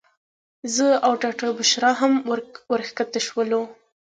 [0.75, 2.13] زه او ډاکټره بشرا هم
[2.71, 3.61] ورښکته شولو.